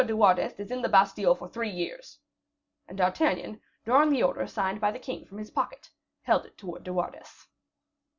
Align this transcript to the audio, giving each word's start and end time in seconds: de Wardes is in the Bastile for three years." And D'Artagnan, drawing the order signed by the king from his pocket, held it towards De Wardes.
de 0.03 0.17
Wardes 0.17 0.59
is 0.59 0.71
in 0.71 0.81
the 0.81 0.89
Bastile 0.89 1.35
for 1.35 1.47
three 1.47 1.69
years." 1.69 2.17
And 2.87 2.97
D'Artagnan, 2.97 3.61
drawing 3.85 4.09
the 4.09 4.23
order 4.23 4.47
signed 4.47 4.81
by 4.81 4.89
the 4.91 4.97
king 4.97 5.27
from 5.27 5.37
his 5.37 5.51
pocket, 5.51 5.91
held 6.23 6.43
it 6.47 6.57
towards 6.57 6.85
De 6.85 6.91
Wardes. 6.91 7.45